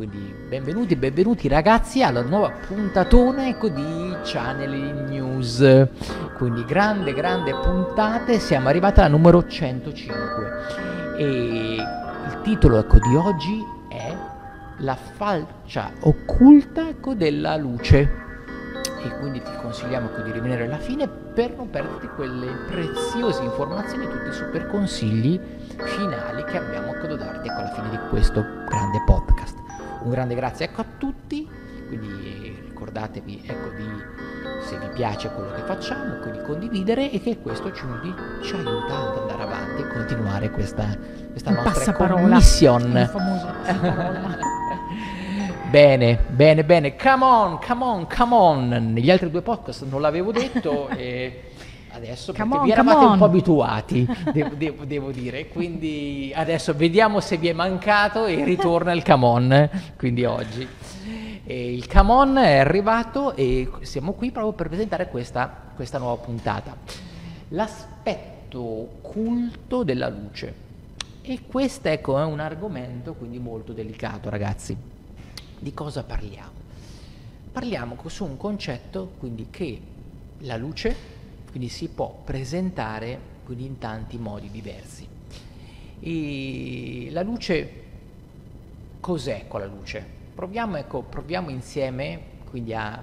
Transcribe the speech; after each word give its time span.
Quindi 0.00 0.32
benvenuti, 0.48 0.94
benvenuti 0.94 1.48
ragazzi 1.48 2.04
alla 2.04 2.22
nuova 2.22 2.52
puntatona 2.52 3.48
ecco, 3.48 3.68
di 3.68 4.16
Channel 4.22 5.08
News. 5.08 5.88
Quindi 6.36 6.64
grande, 6.64 7.12
grande 7.12 7.52
puntate, 7.52 8.38
siamo 8.38 8.68
arrivati 8.68 9.00
alla 9.00 9.08
numero 9.08 9.44
105 9.44 11.16
e 11.16 11.24
il 11.74 12.40
titolo 12.44 12.78
ecco, 12.78 12.98
di 13.00 13.16
oggi 13.16 13.60
è 13.88 14.16
La 14.76 14.94
falcia 14.94 15.90
occulta 16.02 16.88
ecco, 16.88 17.14
della 17.14 17.56
luce. 17.56 17.98
E 19.02 19.18
quindi 19.18 19.42
ti 19.42 19.50
consigliamo 19.60 20.12
ecco, 20.12 20.22
di 20.22 20.30
rimanere 20.30 20.66
alla 20.66 20.78
fine 20.78 21.08
per 21.08 21.56
non 21.56 21.70
perderti 21.70 22.06
quelle 22.14 22.46
preziose 22.68 23.42
informazioni 23.42 24.04
e 24.04 24.10
tutti 24.10 24.28
i 24.28 24.32
super 24.32 24.64
consigli 24.68 25.40
finali 25.74 26.44
che 26.44 26.56
abbiamo 26.56 26.94
ecco, 26.94 27.08
da 27.08 27.16
darti 27.16 27.48
ecco, 27.48 27.58
alla 27.58 27.72
fine 27.72 27.90
di 27.90 27.98
questo 28.10 28.46
grande 28.64 29.02
podcast 29.04 29.67
un 30.08 30.14
grande 30.14 30.34
grazie 30.34 30.64
ecco 30.66 30.80
a 30.80 30.86
tutti, 30.96 31.46
quindi 31.86 32.56
ricordatevi 32.66 33.42
ecco, 33.46 33.68
di, 33.76 33.84
se 34.62 34.78
vi 34.78 34.88
piace 34.94 35.30
quello 35.30 35.52
che 35.52 35.60
facciamo, 35.62 36.14
ecco, 36.14 36.30
di 36.30 36.40
condividere 36.42 37.10
e 37.10 37.20
che 37.20 37.38
questo 37.38 37.70
ci, 37.72 37.84
ci 38.42 38.54
aiuta 38.54 39.10
ad 39.10 39.18
andare 39.18 39.42
avanti 39.42 39.82
e 39.82 39.88
continuare 39.88 40.50
questa, 40.50 40.86
questa 41.30 41.50
nostra 41.50 41.92
commission. 41.92 42.90
bene, 45.70 46.24
bene, 46.28 46.64
bene, 46.64 46.96
come 46.96 47.24
on, 47.24 47.58
come 47.64 47.84
on, 47.84 48.06
come 48.08 48.34
on. 48.34 48.92
Negli 48.94 49.10
altri 49.10 49.30
due 49.30 49.42
podcast 49.42 49.84
non 49.84 50.00
l'avevo 50.00 50.32
detto 50.32 50.88
e 50.96 51.42
adesso 51.98 52.32
come 52.32 52.44
perché 52.44 52.58
on, 52.58 52.64
vi 52.64 52.70
eravate 52.72 53.04
un 53.04 53.18
po' 53.18 53.24
abituati, 53.24 54.08
devo, 54.32 54.54
devo, 54.54 54.84
devo, 54.84 55.10
dire, 55.10 55.48
quindi 55.48 56.32
adesso 56.34 56.74
vediamo 56.74 57.20
se 57.20 57.36
vi 57.36 57.48
è 57.48 57.52
mancato 57.52 58.26
e 58.26 58.44
ritorna 58.44 58.92
il 58.92 59.02
Camon, 59.02 59.68
quindi 59.96 60.24
oggi. 60.24 60.66
E 61.44 61.72
il 61.72 61.86
Camon 61.86 62.36
è 62.36 62.58
arrivato 62.58 63.34
e 63.34 63.70
siamo 63.80 64.12
qui 64.12 64.30
proprio 64.30 64.52
per 64.52 64.68
presentare 64.68 65.08
questa, 65.08 65.70
questa 65.74 65.98
nuova 65.98 66.22
puntata. 66.22 66.76
L'aspetto 67.48 68.98
culto 69.00 69.82
della 69.82 70.08
luce. 70.08 70.66
E 71.22 71.40
questo 71.46 71.88
ecco, 71.88 72.18
è 72.18 72.24
un 72.24 72.40
argomento 72.40 73.14
quindi 73.14 73.38
molto 73.38 73.72
delicato 73.72 74.28
ragazzi. 74.28 74.76
Di 75.58 75.74
cosa 75.74 76.02
parliamo? 76.02 76.56
Parliamo 77.50 77.96
su 78.06 78.24
un 78.24 78.36
concetto 78.36 79.12
quindi 79.18 79.48
che 79.50 79.80
la 80.40 80.56
luce 80.56 81.16
quindi 81.50 81.68
si 81.68 81.88
può 81.88 82.22
presentare 82.24 83.36
in 83.56 83.78
tanti 83.78 84.18
modi 84.18 84.50
diversi. 84.50 85.08
E 86.00 87.08
la 87.10 87.22
luce, 87.22 87.84
cos'è 89.00 89.46
con 89.48 89.60
la 89.60 89.66
luce? 89.66 90.04
Proviamo, 90.34 90.76
ecco, 90.76 91.02
proviamo 91.02 91.48
insieme 91.50 92.36
quindi 92.50 92.74
a, 92.74 93.02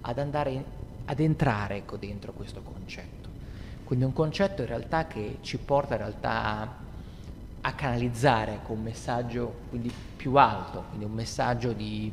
ad 0.00 0.18
andare 0.18 0.50
in, 0.50 0.62
ad 1.06 1.20
entrare 1.20 1.76
ecco, 1.76 1.96
dentro 1.96 2.32
questo 2.32 2.60
concetto. 2.62 3.28
Quindi 3.84 4.04
un 4.04 4.12
concetto 4.12 4.62
in 4.62 4.68
realtà 4.68 5.06
che 5.06 5.38
ci 5.40 5.56
porta 5.58 5.94
in 5.94 6.00
realtà 6.00 6.44
a, 6.44 6.74
a 7.62 7.72
canalizzare 7.72 8.60
con 8.62 8.76
un 8.76 8.82
messaggio 8.82 9.60
quindi 9.70 9.90
più 10.16 10.34
alto, 10.34 10.84
quindi 10.88 11.06
un 11.06 11.12
messaggio 11.12 11.72
di 11.72 12.12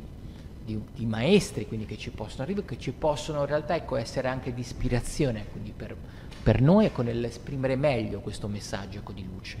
di, 0.66 0.78
di, 0.92 1.06
maestri 1.06 1.66
quindi 1.66 1.86
che 1.86 1.96
ci 1.96 2.10
possono 2.10 2.42
arrivare, 2.42 2.66
che 2.66 2.78
ci 2.78 2.92
possono 2.92 3.40
in 3.40 3.46
realtà 3.46 3.76
ecco, 3.76 3.96
essere 3.96 4.28
anche 4.28 4.52
di 4.52 4.60
ispirazione 4.60 5.46
quindi 5.50 5.72
per, 5.74 5.96
per 6.42 6.60
noi 6.60 6.86
ecco, 6.86 7.02
nell'esprimere 7.02 7.76
meglio 7.76 8.20
questo 8.20 8.48
messaggio 8.48 8.98
ecco, 8.98 9.12
di 9.12 9.24
luce. 9.24 9.58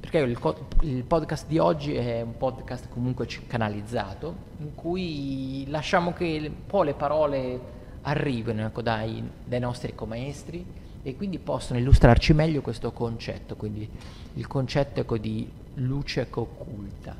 Perché 0.00 0.18
il, 0.18 0.38
il, 0.82 1.04
podcast 1.04 1.46
di 1.46 1.58
oggi 1.58 1.92
è 1.94 2.22
un 2.22 2.36
podcast 2.36 2.88
comunque 2.88 3.26
canalizzato, 3.46 4.34
in 4.58 4.74
cui 4.74 5.66
lasciamo 5.68 6.12
che 6.14 6.40
un 6.46 6.66
po' 6.66 6.82
le 6.82 6.94
parole 6.94 7.60
arrivino 8.02 8.64
ecco, 8.64 8.80
dai, 8.80 9.22
dai 9.44 9.60
nostri 9.60 9.92
maestri 10.06 10.64
e 11.02 11.16
quindi 11.16 11.38
possono 11.38 11.78
illustrarci 11.78 12.32
meglio 12.32 12.62
questo 12.62 12.92
concetto, 12.92 13.56
quindi 13.56 13.88
il 14.34 14.46
concetto 14.46 15.00
ecco, 15.00 15.18
di 15.18 15.48
luce 15.74 16.26
occulta. 16.30 17.14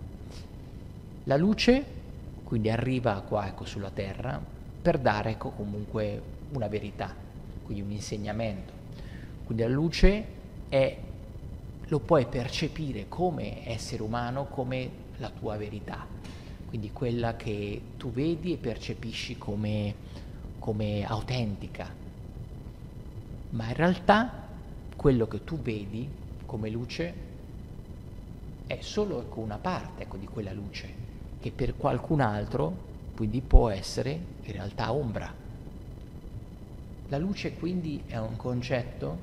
La 1.25 1.37
luce 1.37 1.84
quindi 2.48 2.70
arriva 2.70 3.20
qua 3.20 3.47
ecco, 3.47 3.66
sulla 3.66 3.91
terra 3.91 4.42
per 4.81 4.98
dare 4.98 5.32
ecco, 5.32 5.50
comunque 5.50 6.22
una 6.53 6.66
verità, 6.66 7.14
quindi 7.62 7.82
un 7.82 7.91
insegnamento. 7.91 8.72
Quindi 9.44 9.64
la 9.64 9.69
luce 9.69 10.25
è, 10.70 10.98
lo 11.88 11.98
puoi 11.98 12.25
percepire 12.25 13.04
come 13.06 13.69
essere 13.69 14.03
umano, 14.03 14.47
come 14.47 14.91
la 15.19 15.28
tua 15.28 15.59
verità, 15.59 16.06
quindi 16.66 16.91
quella 16.91 17.36
che 17.36 17.82
tu 17.98 18.10
vedi 18.10 18.54
e 18.54 18.56
percepisci 18.56 19.36
come, 19.36 19.94
come 20.59 21.04
autentica. 21.04 21.94
Ma 23.50 23.69
in 23.69 23.75
realtà 23.75 24.48
quello 24.97 25.28
che 25.28 25.44
tu 25.44 25.60
vedi 25.60 26.09
come 26.47 26.70
luce 26.70 27.15
è 28.66 28.78
solo 28.80 29.20
ecco, 29.20 29.41
una 29.41 29.59
parte 29.59 30.04
ecco, 30.04 30.16
di 30.16 30.26
quella 30.26 30.54
luce 30.54 31.08
che 31.41 31.50
per 31.50 31.76
qualcun 31.76 32.21
altro 32.21 32.87
quindi 33.15 33.41
può 33.41 33.69
essere 33.69 34.12
in 34.43 34.53
realtà 34.53 34.93
ombra. 34.93 35.32
La 37.09 37.19
luce 37.19 37.54
quindi 37.54 38.03
è 38.06 38.16
un 38.16 38.37
concetto, 38.37 39.19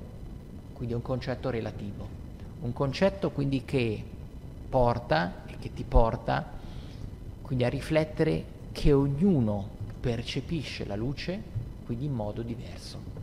quindi 0.73 0.93
è 0.93 0.97
un 0.97 1.01
concetto 1.01 1.49
relativo, 1.49 2.07
un 2.61 2.73
concetto 2.73 3.31
quindi 3.31 3.63
che 3.63 4.03
porta 4.67 5.43
e 5.45 5.57
che 5.59 5.73
ti 5.73 5.83
porta 5.83 6.45
quindi 7.41 7.63
a 7.63 7.69
riflettere 7.69 8.43
che 8.71 8.91
ognuno 8.91 9.69
percepisce 9.99 10.85
la 10.85 10.95
luce 10.95 11.41
quindi 11.85 12.05
in 12.05 12.13
modo 12.13 12.41
diverso. 12.41 13.13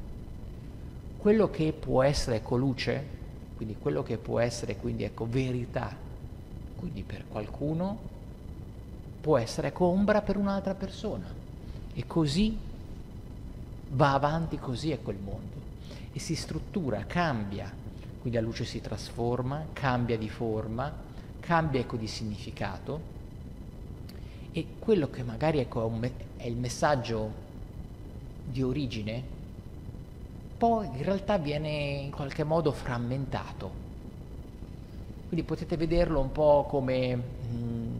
Quello 1.18 1.50
che 1.50 1.72
può 1.72 2.02
essere 2.02 2.36
ecco 2.36 2.56
luce, 2.56 3.04
quindi 3.56 3.76
quello 3.78 4.02
che 4.02 4.16
può 4.16 4.38
essere 4.38 4.76
quindi 4.76 5.04
ecco 5.04 5.26
verità, 5.28 5.94
quindi 6.76 7.02
per 7.02 7.24
qualcuno 7.28 7.98
può 9.22 9.38
essere 9.38 9.72
ombra 9.78 10.20
per 10.20 10.36
un'altra 10.36 10.74
persona. 10.74 11.32
E 11.94 12.06
così 12.06 12.58
va 13.90 14.14
avanti 14.14 14.58
così 14.58 14.90
è 14.90 15.00
quel 15.00 15.18
mondo. 15.22 15.60
E 16.12 16.18
si 16.18 16.34
struttura, 16.34 17.06
cambia. 17.06 17.72
Quindi 18.20 18.38
la 18.38 18.44
luce 18.44 18.64
si 18.64 18.80
trasforma, 18.80 19.66
cambia 19.72 20.18
di 20.18 20.28
forma, 20.28 20.92
cambia 21.38 21.80
ecco 21.80 21.96
di 21.96 22.08
significato. 22.08 23.10
E 24.50 24.66
quello 24.80 25.08
che 25.08 25.22
magari 25.22 25.60
ecco, 25.60 25.90
è 26.36 26.46
il 26.46 26.56
messaggio 26.56 27.50
di 28.44 28.60
origine, 28.60 29.22
poi 30.58 30.86
in 30.86 31.02
realtà 31.02 31.38
viene 31.38 31.68
in 31.68 32.10
qualche 32.10 32.42
modo 32.42 32.72
frammentato. 32.72 33.80
Quindi 35.28 35.46
potete 35.46 35.76
vederlo 35.76 36.20
un 36.20 36.30
po' 36.30 36.66
come 36.68 37.16
mh, 37.16 37.22
mm, 37.54 37.91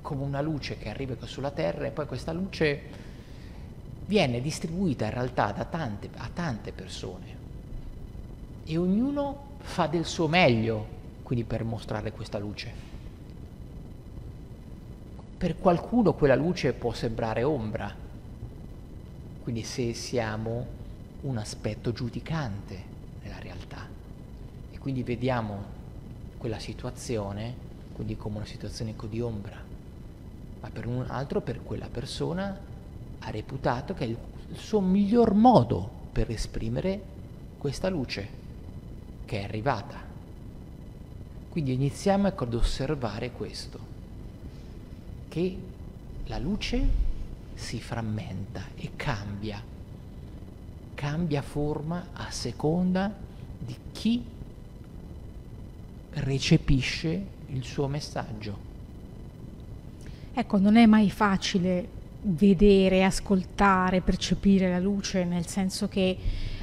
come 0.00 0.24
una 0.24 0.40
luce 0.40 0.76
che 0.76 0.88
arriva 0.88 1.14
sulla 1.26 1.50
Terra 1.50 1.86
e 1.86 1.90
poi 1.90 2.06
questa 2.06 2.32
luce 2.32 3.08
viene 4.06 4.40
distribuita 4.40 5.04
in 5.04 5.12
realtà 5.12 5.52
tante, 5.64 6.10
a 6.16 6.28
tante 6.32 6.72
persone. 6.72 7.38
E 8.64 8.76
ognuno 8.76 9.48
fa 9.58 9.86
del 9.86 10.04
suo 10.04 10.26
meglio 10.26 10.98
quindi 11.22 11.44
per 11.44 11.64
mostrare 11.64 12.12
questa 12.12 12.38
luce. 12.38 12.88
Per 15.38 15.58
qualcuno 15.58 16.12
quella 16.14 16.34
luce 16.34 16.72
può 16.72 16.92
sembrare 16.92 17.44
ombra, 17.44 17.94
quindi 19.42 19.62
se 19.62 19.94
siamo 19.94 20.66
un 21.22 21.36
aspetto 21.36 21.92
giudicante 21.92 22.82
nella 23.22 23.38
realtà. 23.38 23.86
E 24.70 24.78
quindi 24.78 25.02
vediamo 25.02 25.78
quella 26.36 26.58
situazione 26.58 27.68
quindi 27.92 28.16
come 28.16 28.36
una 28.36 28.46
situazione 28.46 28.94
di 29.08 29.20
ombra 29.20 29.69
ma 30.60 30.68
per 30.70 30.86
un 30.86 31.04
altro, 31.08 31.40
per 31.40 31.62
quella 31.62 31.88
persona, 31.88 32.58
ha 33.18 33.30
reputato 33.30 33.94
che 33.94 34.04
è 34.04 34.08
il, 34.08 34.16
suo 34.52 34.80
miglior 34.80 35.34
modo 35.34 35.88
per 36.10 36.28
esprimere 36.30 37.00
questa 37.58 37.88
luce 37.88 38.28
che 39.24 39.40
è 39.40 39.44
arrivata. 39.44 39.98
Quindi 41.48 41.72
iniziamo 41.72 42.28
ad 42.28 42.54
osservare 42.54 43.30
questo, 43.30 43.78
che 45.28 45.58
la 46.26 46.38
luce 46.38 46.88
si 47.54 47.80
frammenta 47.80 48.62
e 48.74 48.90
cambia, 48.96 49.62
cambia 50.94 51.42
forma 51.42 52.08
a 52.12 52.30
seconda 52.30 53.12
di 53.58 53.76
chi 53.92 54.24
recepisce 56.10 57.24
il 57.48 57.64
suo 57.64 57.86
messaggio. 57.86 58.69
Ecco, 60.40 60.56
non 60.56 60.76
è 60.78 60.86
mai 60.86 61.10
facile 61.10 61.86
vedere, 62.22 63.04
ascoltare, 63.04 64.00
percepire 64.00 64.70
la 64.70 64.78
luce, 64.78 65.24
nel 65.24 65.46
senso 65.46 65.86
che 65.86 66.16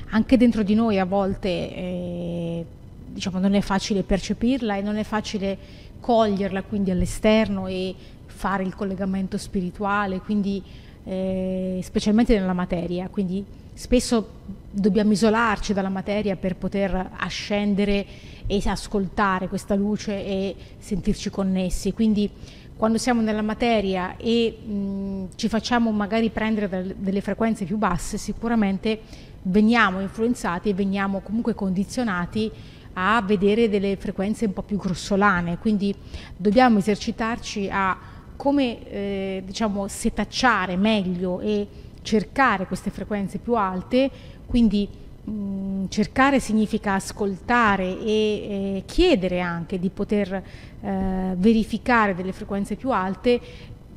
anche 0.09 0.35
dentro 0.35 0.63
di 0.63 0.73
noi 0.73 0.97
a 0.97 1.05
volte 1.05 1.47
eh, 1.47 2.65
diciamo, 3.07 3.37
non 3.37 3.53
è 3.53 3.61
facile 3.61 4.01
percepirla 4.01 4.77
e 4.77 4.81
non 4.81 4.95
è 4.95 5.03
facile 5.03 5.55
coglierla 5.99 6.63
quindi 6.63 6.89
all'esterno 6.89 7.67
e 7.67 7.93
fare 8.25 8.63
il 8.63 8.73
collegamento 8.73 9.37
spirituale, 9.37 10.21
quindi 10.21 10.59
eh, 11.03 11.79
specialmente 11.83 12.33
nella 12.39 12.53
materia, 12.53 13.09
quindi 13.09 13.45
spesso 13.75 14.27
dobbiamo 14.71 15.11
isolarci 15.11 15.73
dalla 15.73 15.89
materia 15.89 16.35
per 16.35 16.55
poter 16.55 17.11
ascendere 17.15 18.05
e 18.47 18.61
ascoltare 18.65 19.47
questa 19.47 19.75
luce 19.75 20.25
e 20.25 20.55
sentirci 20.79 21.29
connessi. 21.29 21.93
Quindi 21.93 22.29
quando 22.75 22.97
siamo 22.97 23.21
nella 23.21 23.41
materia 23.41 24.15
e 24.17 24.49
mh, 24.49 25.29
ci 25.35 25.49
facciamo 25.49 25.91
magari 25.91 26.29
prendere 26.29 26.95
delle 26.97 27.21
frequenze 27.21 27.65
più 27.65 27.77
basse, 27.77 28.17
sicuramente 28.17 29.01
veniamo 29.43 29.99
influenzati 29.99 30.69
e 30.69 30.73
veniamo 30.73 31.19
comunque 31.19 31.53
condizionati 31.53 32.51
a 32.93 33.21
vedere 33.23 33.69
delle 33.69 33.95
frequenze 33.95 34.45
un 34.45 34.53
po' 34.53 34.63
più 34.63 34.77
grossolane, 34.77 35.57
quindi 35.59 35.93
dobbiamo 36.35 36.79
esercitarci 36.79 37.69
a 37.71 37.97
come 38.35 38.87
eh, 38.89 39.43
diciamo 39.45 39.87
setacciare 39.87 40.75
meglio 40.77 41.39
e 41.39 41.67
cercare 42.01 42.65
queste 42.65 42.89
frequenze 42.89 43.37
più 43.37 43.55
alte, 43.55 44.09
quindi 44.45 44.87
mh, 45.27 45.87
cercare 45.89 46.39
significa 46.39 46.93
ascoltare 46.93 47.99
e 47.99 48.11
eh, 48.11 48.83
chiedere 48.85 49.39
anche 49.41 49.79
di 49.79 49.89
poter 49.89 50.33
eh, 50.81 51.33
verificare 51.35 52.15
delle 52.15 52.31
frequenze 52.31 52.75
più 52.75 52.91
alte 52.91 53.39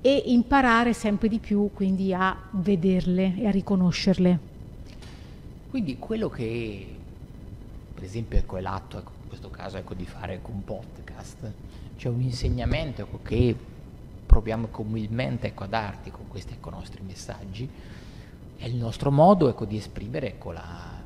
e 0.02 0.22
imparare 0.26 0.92
sempre 0.92 1.28
di 1.28 1.38
più 1.38 1.70
quindi 1.74 2.12
a 2.14 2.36
vederle 2.52 3.34
e 3.36 3.46
a 3.46 3.50
riconoscerle. 3.50 4.48
Quindi 5.70 5.98
quello 5.98 6.28
che, 6.28 6.96
per 7.94 8.02
esempio, 8.02 8.38
ecco, 8.38 8.56
è 8.56 8.60
l'atto, 8.60 8.98
ecco, 8.98 9.12
in 9.22 9.28
questo 9.28 9.50
caso, 9.50 9.76
ecco, 9.76 9.94
di 9.94 10.04
fare 10.04 10.34
ecco, 10.34 10.50
un 10.50 10.64
podcast, 10.64 11.52
c'è 11.96 12.08
un 12.08 12.22
insegnamento 12.22 13.02
ecco, 13.02 13.20
che 13.22 13.54
proviamo 14.26 14.68
umilmente 14.78 15.48
ecco, 15.48 15.64
a 15.64 15.66
darti 15.68 16.10
con 16.10 16.26
questi 16.26 16.54
ecco, 16.54 16.70
nostri 16.70 17.02
messaggi, 17.02 17.68
è 18.56 18.64
il 18.64 18.74
nostro 18.74 19.12
modo 19.12 19.48
ecco, 19.48 19.64
di 19.64 19.76
esprimere 19.76 20.28
ecco, 20.28 20.50
la, 20.50 20.99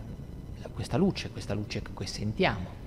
questa 0.72 0.96
luce, 0.96 1.31
questa 1.31 1.55
luce 1.55 1.82
che 1.82 2.06
sentiamo. 2.06 2.82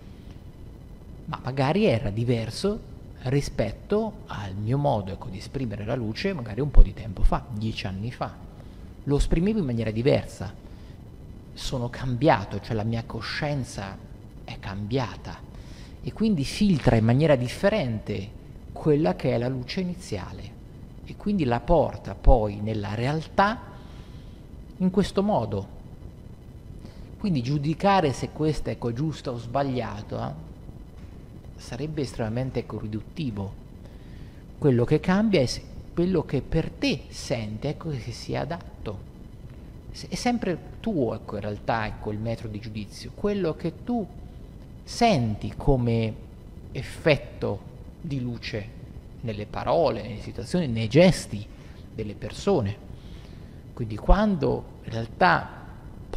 Ma 1.25 1.39
magari 1.43 1.85
era 1.85 2.09
diverso 2.09 2.95
rispetto 3.23 4.19
al 4.27 4.55
mio 4.55 4.77
modo 4.77 5.11
ecco, 5.11 5.27
di 5.27 5.37
esprimere 5.37 5.83
la 5.85 5.95
luce 5.95 6.33
magari 6.33 6.61
un 6.61 6.71
po' 6.71 6.83
di 6.83 6.93
tempo 6.93 7.23
fa, 7.23 7.45
dieci 7.49 7.87
anni 7.87 8.11
fa. 8.11 8.33
Lo 9.03 9.17
esprimevo 9.17 9.59
in 9.59 9.65
maniera 9.65 9.91
diversa, 9.91 10.53
sono 11.53 11.89
cambiato, 11.89 12.59
cioè 12.61 12.75
la 12.75 12.83
mia 12.83 13.03
coscienza 13.05 13.97
è 14.43 14.59
cambiata 14.59 15.39
e 16.01 16.13
quindi 16.13 16.43
filtra 16.43 16.95
in 16.95 17.05
maniera 17.05 17.35
differente 17.35 18.35
quella 18.71 19.15
che 19.15 19.33
è 19.33 19.37
la 19.37 19.47
luce 19.47 19.81
iniziale 19.81 20.55
e 21.05 21.15
quindi 21.15 21.45
la 21.45 21.59
porta 21.59 22.15
poi 22.15 22.61
nella 22.61 22.93
realtà 22.93 23.59
in 24.77 24.89
questo 24.91 25.23
modo. 25.23 25.75
Quindi 27.17 27.41
giudicare 27.41 28.13
se 28.13 28.29
questo 28.29 28.69
è 28.69 28.73
ecco, 28.73 28.93
giusto 28.93 29.31
o 29.31 29.37
sbagliato 29.37 30.23
eh, 30.23 30.31
sarebbe 31.55 32.01
estremamente 32.01 32.59
ecco, 32.59 32.79
riduttivo. 32.79 33.65
Quello 34.57 34.85
che 34.85 34.99
cambia 34.99 35.41
è 35.41 35.49
quello 35.93 36.23
che 36.23 36.41
per 36.41 36.69
te 36.69 37.03
sente, 37.09 37.69
ecco 37.69 37.89
che 37.89 38.11
sia 38.11 38.41
adatto 38.41 39.07
è 40.09 40.15
sempre 40.15 40.57
tuo, 40.79 41.15
ecco, 41.15 41.35
in 41.35 41.41
realtà, 41.41 41.87
ecco, 41.87 42.11
il 42.11 42.19
metro 42.19 42.47
di 42.47 42.59
giudizio, 42.59 43.11
quello 43.15 43.55
che 43.55 43.83
tu 43.83 44.05
senti 44.83 45.53
come 45.57 46.13
effetto 46.71 47.59
di 47.99 48.21
luce 48.21 48.75
nelle 49.21 49.47
parole, 49.47 50.03
nelle 50.03 50.21
situazioni, 50.21 50.67
nei 50.67 50.87
gesti 50.87 51.45
delle 51.93 52.13
persone. 52.13 52.85
Quindi 53.73 53.95
quando 53.95 54.75
in 54.83 54.91
realtà 54.91 55.56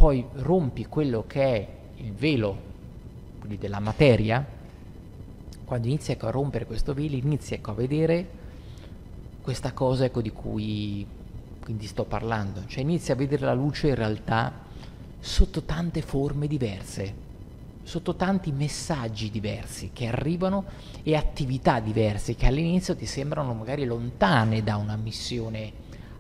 poi 0.00 0.24
rompi 0.32 0.86
quello 0.86 1.26
che 1.26 1.42
è 1.42 1.68
il 1.96 2.14
velo 2.14 2.56
della 3.44 3.80
materia, 3.80 4.42
quando 5.66 5.88
inizi 5.88 6.12
ecco, 6.12 6.26
a 6.26 6.30
rompere 6.30 6.64
questo 6.64 6.94
velo, 6.94 7.16
inizi 7.16 7.52
ecco, 7.52 7.72
a 7.72 7.74
vedere 7.74 8.26
questa 9.42 9.72
cosa 9.74 10.06
ecco, 10.06 10.22
di 10.22 10.30
cui 10.30 11.06
quindi 11.60 11.86
sto 11.86 12.04
parlando, 12.04 12.62
cioè 12.64 12.80
inizia 12.80 13.12
a 13.12 13.16
vedere 13.18 13.44
la 13.44 13.52
luce 13.52 13.88
in 13.88 13.94
realtà 13.94 14.50
sotto 15.18 15.64
tante 15.64 16.00
forme 16.00 16.46
diverse, 16.46 17.14
sotto 17.82 18.16
tanti 18.16 18.52
messaggi 18.52 19.30
diversi 19.30 19.90
che 19.92 20.06
arrivano 20.06 20.64
e 21.02 21.14
attività 21.14 21.78
diverse 21.78 22.34
che 22.34 22.46
all'inizio 22.46 22.96
ti 22.96 23.04
sembrano 23.04 23.52
magari 23.52 23.84
lontane 23.84 24.62
da 24.62 24.76
una 24.76 24.96
missione 24.96 25.70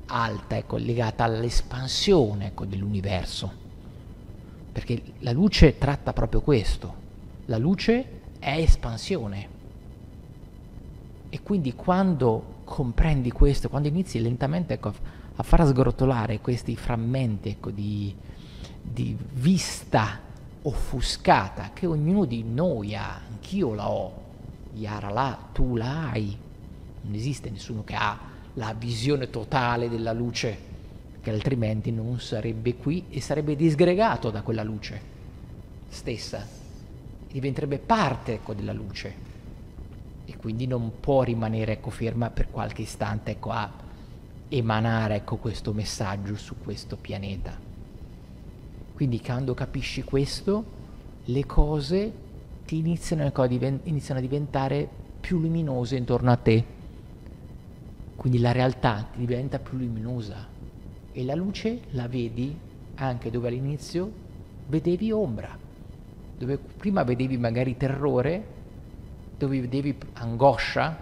alta, 0.04 0.58
ecco, 0.58 0.76
legata 0.76 1.24
all'espansione 1.24 2.48
ecco, 2.48 2.66
dell'universo. 2.66 3.68
Perché 4.72 5.02
la 5.18 5.32
luce 5.32 5.78
tratta 5.78 6.12
proprio 6.12 6.40
questo, 6.40 6.94
la 7.46 7.58
luce 7.58 8.20
è 8.38 8.56
espansione. 8.56 9.58
E 11.28 11.42
quindi 11.42 11.74
quando 11.74 12.58
comprendi 12.64 13.30
questo, 13.30 13.68
quando 13.68 13.88
inizi 13.88 14.20
lentamente 14.20 14.74
ecco, 14.74 14.92
a 15.36 15.42
far 15.42 15.66
sgrotolare 15.66 16.40
questi 16.40 16.76
frammenti 16.76 17.48
ecco, 17.48 17.70
di, 17.70 18.14
di 18.82 19.16
vista 19.32 20.20
offuscata 20.62 21.70
che 21.72 21.86
ognuno 21.86 22.24
di 22.24 22.44
noi 22.44 22.94
ha, 22.94 23.20
anch'io 23.28 23.74
la 23.74 23.90
ho, 23.90 24.12
Yara 24.74 25.10
la, 25.10 25.38
tu 25.52 25.76
la 25.76 26.10
hai, 26.10 26.36
non 27.02 27.14
esiste 27.14 27.50
nessuno 27.50 27.82
che 27.84 27.94
ha 27.94 28.18
la 28.54 28.74
visione 28.74 29.30
totale 29.30 29.88
della 29.88 30.12
luce, 30.12 30.58
che 31.20 31.30
altrimenti 31.30 31.92
non 31.92 32.18
sarebbe 32.20 32.76
qui 32.76 33.04
e 33.10 33.20
sarebbe 33.20 33.54
disgregato 33.54 34.30
da 34.30 34.42
quella 34.42 34.62
luce 34.62 35.18
stessa, 35.88 36.46
diventerebbe 37.30 37.78
parte 37.78 38.34
ecco, 38.34 38.54
della 38.54 38.72
luce 38.72 39.28
e 40.24 40.36
quindi 40.36 40.66
non 40.66 40.92
può 41.00 41.22
rimanere 41.22 41.72
ecco, 41.72 41.90
ferma 41.90 42.30
per 42.30 42.50
qualche 42.50 42.82
istante 42.82 43.32
ecco, 43.32 43.50
a 43.50 43.70
emanare 44.48 45.16
ecco, 45.16 45.36
questo 45.36 45.72
messaggio 45.72 46.36
su 46.36 46.56
questo 46.62 46.96
pianeta. 46.96 47.58
Quindi 48.94 49.20
quando 49.20 49.54
capisci 49.54 50.02
questo, 50.02 50.64
le 51.24 51.46
cose 51.46 52.12
ti 52.64 52.78
iniziano, 52.78 53.24
ecco, 53.24 53.42
a, 53.42 53.46
diven- 53.46 53.80
iniziano 53.84 54.20
a 54.20 54.22
diventare 54.22 54.88
più 55.20 55.38
luminose 55.38 55.96
intorno 55.96 56.30
a 56.30 56.36
te. 56.36 56.64
Quindi 58.16 58.38
la 58.38 58.52
realtà 58.52 59.08
diventa 59.14 59.58
più 59.58 59.78
luminosa 59.78 60.46
e 61.12 61.24
la 61.24 61.34
luce 61.34 61.80
la 61.90 62.06
vedi 62.06 62.56
anche 62.94 63.30
dove 63.30 63.48
all'inizio 63.48 64.10
vedevi 64.66 65.10
ombra, 65.10 65.56
dove 66.38 66.58
prima 66.58 67.02
vedevi 67.02 67.36
magari 67.36 67.76
terrore, 67.76 68.58
dove 69.36 69.60
vedevi 69.60 69.96
angoscia, 70.14 70.96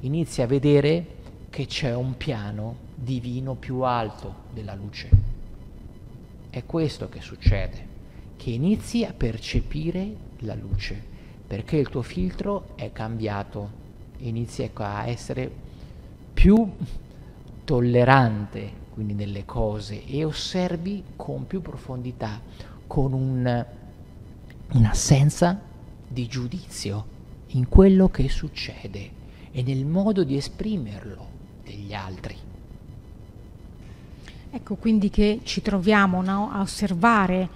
inizi 0.00 0.42
a 0.42 0.46
vedere 0.46 1.14
che 1.50 1.66
c'è 1.66 1.94
un 1.94 2.16
piano 2.16 2.84
divino 2.94 3.54
più 3.54 3.80
alto 3.80 4.34
della 4.52 4.74
luce. 4.74 5.08
È 6.50 6.64
questo 6.64 7.08
che 7.08 7.20
succede, 7.20 7.94
che 8.36 8.50
inizi 8.50 9.04
a 9.04 9.12
percepire 9.12 10.14
la 10.40 10.54
luce, 10.54 11.00
perché 11.46 11.76
il 11.76 11.88
tuo 11.88 12.02
filtro 12.02 12.68
è 12.74 12.90
cambiato, 12.92 13.84
inizi 14.18 14.70
a 14.74 15.06
essere 15.06 15.50
più 16.32 16.68
tollerante 17.64 18.84
quindi 18.96 19.12
nelle 19.12 19.44
cose 19.44 20.06
e 20.06 20.24
osservi 20.24 21.02
con 21.16 21.46
più 21.46 21.60
profondità, 21.60 22.40
con 22.86 23.12
un, 23.12 23.66
un'assenza 24.72 25.60
di 26.08 26.26
giudizio 26.26 27.04
in 27.48 27.68
quello 27.68 28.08
che 28.08 28.26
succede 28.30 29.10
e 29.52 29.62
nel 29.62 29.84
modo 29.84 30.24
di 30.24 30.34
esprimerlo 30.34 31.26
degli 31.62 31.92
altri. 31.92 32.36
Ecco 34.50 34.76
quindi 34.76 35.10
che 35.10 35.40
ci 35.42 35.60
troviamo 35.60 36.22
no, 36.22 36.48
a 36.50 36.62
osservare 36.62 37.46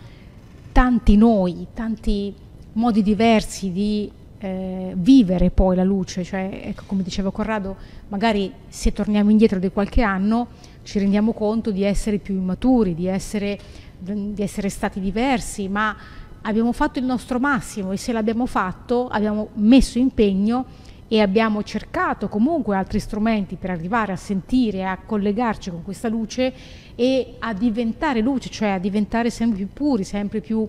tanti 0.72 1.16
noi, 1.16 1.68
tanti 1.72 2.34
modi 2.72 3.02
diversi 3.02 3.72
di 3.72 4.12
eh, 4.40 4.92
vivere 4.94 5.50
poi 5.50 5.76
la 5.76 5.84
luce, 5.84 6.22
cioè 6.22 6.62
ecco, 6.64 6.82
come 6.86 7.02
diceva 7.02 7.30
Corrado, 7.30 7.76
magari 8.08 8.52
se 8.68 8.92
torniamo 8.92 9.30
indietro 9.30 9.58
di 9.58 9.70
qualche 9.70 10.02
anno 10.02 10.48
ci 10.90 10.98
rendiamo 10.98 11.32
conto 11.32 11.70
di 11.70 11.84
essere 11.84 12.18
più 12.18 12.34
immaturi, 12.34 12.96
di 12.96 13.06
essere, 13.06 13.56
di 13.96 14.42
essere 14.42 14.68
stati 14.68 14.98
diversi, 14.98 15.68
ma 15.68 15.96
abbiamo 16.42 16.72
fatto 16.72 16.98
il 16.98 17.04
nostro 17.04 17.38
massimo 17.38 17.92
e 17.92 17.96
se 17.96 18.10
l'abbiamo 18.10 18.44
fatto 18.44 19.06
abbiamo 19.06 19.50
messo 19.54 19.98
impegno 19.98 20.64
e 21.06 21.20
abbiamo 21.20 21.62
cercato 21.62 22.26
comunque 22.26 22.74
altri 22.74 22.98
strumenti 22.98 23.54
per 23.54 23.70
arrivare 23.70 24.10
a 24.10 24.16
sentire, 24.16 24.84
a 24.84 24.98
collegarci 24.98 25.70
con 25.70 25.84
questa 25.84 26.08
luce 26.08 26.52
e 26.96 27.36
a 27.38 27.54
diventare 27.54 28.20
luce, 28.20 28.48
cioè 28.48 28.70
a 28.70 28.78
diventare 28.78 29.30
sempre 29.30 29.58
più 29.58 29.68
puri, 29.72 30.02
sempre 30.02 30.40
più 30.40 30.68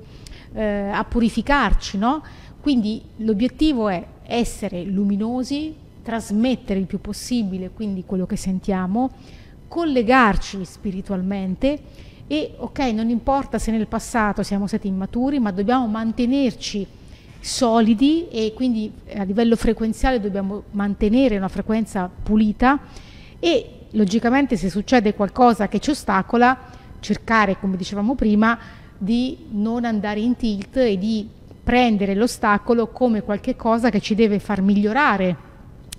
eh, 0.53 0.63
a 0.63 1.03
purificarci, 1.03 1.97
no? 1.97 2.23
Quindi 2.61 3.01
l'obiettivo 3.17 3.89
è 3.89 4.05
essere 4.21 4.83
luminosi, 4.83 5.73
trasmettere 6.03 6.79
il 6.79 6.85
più 6.85 7.01
possibile, 7.01 7.71
quindi 7.71 8.03
quello 8.05 8.27
che 8.27 8.35
sentiamo, 8.35 9.09
collegarci 9.71 10.65
spiritualmente 10.65 11.79
e 12.27 12.55
ok, 12.57 12.79
non 12.91 13.07
importa 13.07 13.57
se 13.57 13.71
nel 13.71 13.87
passato 13.87 14.43
siamo 14.43 14.67
stati 14.67 14.87
immaturi, 14.87 15.39
ma 15.39 15.51
dobbiamo 15.51 15.87
mantenerci 15.87 16.85
solidi 17.39 18.27
e 18.27 18.51
quindi 18.53 18.91
a 19.15 19.23
livello 19.23 19.55
frequenziale 19.55 20.19
dobbiamo 20.19 20.63
mantenere 20.71 21.37
una 21.37 21.47
frequenza 21.47 22.09
pulita 22.21 22.79
e 23.39 23.85
logicamente 23.91 24.57
se 24.57 24.69
succede 24.69 25.13
qualcosa 25.13 25.69
che 25.69 25.79
ci 25.79 25.91
ostacola, 25.91 26.57
cercare, 26.99 27.57
come 27.57 27.77
dicevamo 27.77 28.13
prima, 28.13 28.59
di 28.97 29.37
non 29.51 29.85
andare 29.85 30.19
in 30.19 30.35
tilt 30.35 30.75
e 30.75 30.97
di 30.97 31.25
prendere 31.63 32.13
l'ostacolo 32.13 32.87
come 32.87 33.23
qualcosa 33.23 33.89
che 33.89 34.01
ci 34.01 34.15
deve 34.15 34.39
far 34.39 34.61
migliorare, 34.61 35.49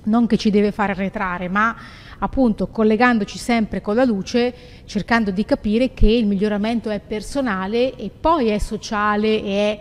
non 0.05 0.27
che 0.27 0.37
ci 0.37 0.51
deve 0.51 0.73
far 0.73 0.91
arretrare, 0.91 1.49
ma 1.49 1.77
appunto 2.19 2.69
collegandoci 2.69 3.39
sempre 3.39 3.81
con 3.81 3.95
la 3.95 4.05
luce, 4.05 4.55
cercando 4.85 5.31
di 5.31 5.45
capire 5.45 5.93
che 5.93 6.07
il 6.07 6.27
miglioramento 6.27 6.91
è 6.91 7.01
personale 7.01 7.95
e 7.97 8.11
poi 8.11 8.49
è 8.49 8.59
sociale 8.59 9.43
e 9.43 9.45
è 9.45 9.81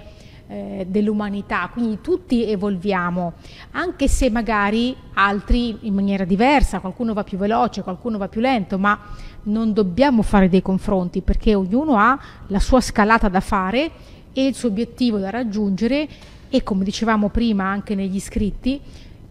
eh, 0.51 0.85
dell'umanità, 0.89 1.69
quindi 1.71 1.99
tutti 2.01 2.43
evolviamo, 2.43 3.33
anche 3.71 4.09
se 4.09 4.29
magari 4.29 4.93
altri 5.13 5.77
in 5.81 5.93
maniera 5.93 6.25
diversa, 6.25 6.79
qualcuno 6.79 7.13
va 7.13 7.23
più 7.23 7.37
veloce, 7.37 7.83
qualcuno 7.83 8.17
va 8.17 8.27
più 8.27 8.41
lento, 8.41 8.77
ma 8.77 8.99
non 9.43 9.71
dobbiamo 9.71 10.21
fare 10.23 10.49
dei 10.49 10.61
confronti 10.61 11.21
perché 11.21 11.55
ognuno 11.55 11.97
ha 11.97 12.19
la 12.47 12.59
sua 12.59 12.81
scalata 12.81 13.29
da 13.29 13.39
fare 13.39 13.91
e 14.33 14.45
il 14.45 14.53
suo 14.53 14.67
obiettivo 14.67 15.19
da 15.19 15.29
raggiungere 15.29 16.07
e 16.49 16.63
come 16.63 16.83
dicevamo 16.83 17.29
prima 17.29 17.63
anche 17.63 17.95
negli 17.95 18.19
scritti, 18.19 18.81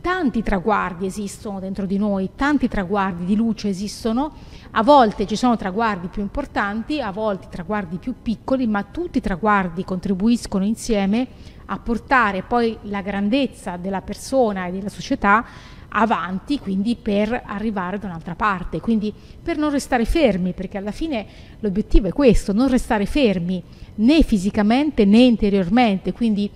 tanti 0.00 0.42
traguardi 0.42 1.07
esistono 1.07 1.61
dentro 1.61 1.87
di 1.87 1.99
noi, 1.99 2.30
tanti 2.37 2.69
traguardi 2.69 3.25
di 3.25 3.37
luce 3.37 3.69
esistono, 3.69 4.33
a 4.73 4.83
volte 4.83 5.26
ci 5.26 5.37
sono 5.37 5.57
traguardi 5.57 6.09
più 6.09 6.23
importanti, 6.23 7.00
a 7.00 7.11
volte 7.11 7.49
traguardi 7.50 7.99
più 7.99 8.14
piccoli, 8.21 8.66
ma 8.66 8.83
tutti 8.85 9.19
i 9.19 9.21
traguardi 9.21 9.85
contribuiscono 9.85 10.64
insieme 10.64 11.26
a 11.66 11.78
portare 11.78 12.42
poi 12.42 12.76
la 12.83 13.00
grandezza 13.00 13.76
della 13.76 14.00
persona 14.00 14.66
e 14.66 14.73
della 14.73 14.88
società 14.88 15.45
avanti, 15.92 16.59
quindi 16.59 16.97
per 16.97 17.42
arrivare 17.45 17.99
da 17.99 18.07
un'altra 18.07 18.35
parte, 18.35 18.80
quindi 18.80 19.12
per 19.42 19.57
non 19.57 19.71
restare 19.71 20.04
fermi, 20.04 20.52
perché 20.52 20.78
alla 20.78 20.92
fine 20.92 21.26
l'obiettivo 21.61 22.09
è 22.09 22.12
questo, 22.12 22.52
non 22.52 22.69
restare 22.69 23.07
fermi 23.07 23.62
né 23.97 24.23
fisicamente 24.23 25.04
né 25.04 25.19
interiormente, 25.19 26.12
quindi 26.12 26.50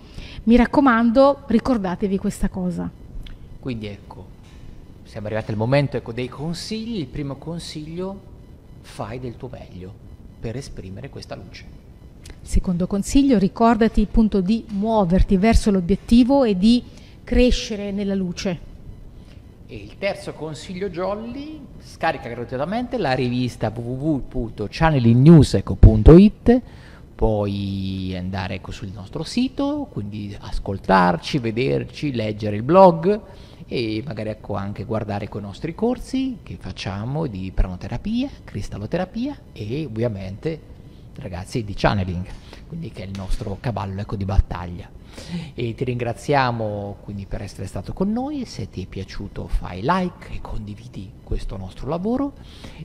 mi 0.45 0.57
raccomando 0.57 1.43
ricordatevi 1.47 2.19
questa 2.19 2.49
cosa. 2.49 3.03
Quindi 3.65 3.87
ecco, 3.87 4.27
siamo 5.05 5.27
arrivati 5.27 5.51
al 5.51 5.57
momento 5.57 5.97
ecco, 5.97 6.13
dei 6.13 6.29
consigli. 6.29 6.99
Il 6.99 7.07
primo 7.07 7.37
consiglio, 7.37 8.21
fai 8.83 9.19
del 9.19 9.39
tuo 9.39 9.49
meglio 9.49 9.91
per 10.39 10.55
esprimere 10.55 11.09
questa 11.09 11.35
luce. 11.35 11.65
Secondo 12.43 12.87
consiglio, 12.87 13.39
ricordati 13.39 14.03
appunto 14.03 14.43
di 14.43 14.67
muoverti 14.69 15.39
verso 15.39 15.71
l'obiettivo 15.71 16.45
e 16.45 16.59
di 16.59 16.85
crescere 17.25 17.91
nella 17.91 18.15
luce. 18.15 18.61
E 19.67 19.75
il 19.75 19.97
terzo 19.97 20.35
consiglio 20.35 20.91
jolly, 20.91 21.59
scarica 21.79 22.29
gratuitamente 22.29 22.99
la 22.99 23.15
rivista 23.15 23.73
www.channelingnews.it 23.75 26.63
puoi 27.15 28.15
andare 28.17 28.57
ecco, 28.57 28.73
sul 28.73 28.89
nostro 28.89 29.23
sito, 29.23 29.89
quindi 29.91 30.37
ascoltarci, 30.39 31.39
vederci, 31.39 32.13
leggere 32.13 32.57
il 32.57 32.63
blog 32.63 33.21
e 33.67 34.03
magari 34.05 34.29
ecco 34.31 34.55
anche 34.55 34.85
guardare 34.85 35.29
con 35.29 35.43
i 35.43 35.45
nostri 35.45 35.75
corsi 35.75 36.39
che 36.43 36.57
facciamo 36.59 37.27
di 37.27 37.51
pranoterapia, 37.55 38.29
cristalloterapia 38.45 39.39
e 39.53 39.85
ovviamente 39.87 40.73
ragazzi 41.17 41.65
di 41.65 41.75
channeling, 41.75 42.27
quindi 42.69 42.91
che 42.91 43.03
è 43.03 43.07
il 43.07 43.13
nostro 43.17 43.57
cavallo 43.61 44.01
ecco, 44.01 44.17
di 44.17 44.25
battaglia. 44.25 44.91
E 45.55 45.75
ti 45.75 45.85
ringraziamo 45.85 46.97
quindi 47.03 47.27
per 47.27 47.41
essere 47.41 47.67
stato 47.67 47.93
con 47.93 48.11
noi, 48.11 48.45
se 48.47 48.69
ti 48.69 48.83
è 48.83 48.87
piaciuto 48.87 49.47
fai 49.47 49.81
like 49.83 50.33
e 50.33 50.41
condividi 50.41 51.11
questo 51.23 51.57
nostro 51.57 51.89
lavoro. 51.89 52.33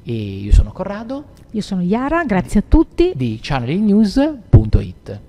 E 0.03 0.13
io 0.13 0.53
sono 0.53 0.71
Corrado. 0.71 1.29
Io 1.51 1.61
sono 1.61 1.81
Yara, 1.81 2.23
grazie 2.25 2.59
a 2.59 2.63
tutti. 2.67 3.13
Di 3.15 3.39
channelingnews.it. 3.41 5.28